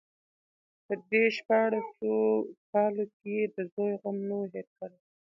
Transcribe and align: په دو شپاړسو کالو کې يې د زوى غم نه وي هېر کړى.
په 0.85 0.93
دو 1.09 1.21
شپاړسو 1.37 2.13
کالو 2.71 3.05
کې 3.17 3.29
يې 3.37 3.43
د 3.55 3.57
زوى 3.71 3.93
غم 4.01 4.17
نه 4.29 4.35
وي 4.39 4.47
هېر 4.53 4.67
کړى. 4.77 4.97